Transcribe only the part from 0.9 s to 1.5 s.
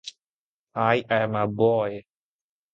i am a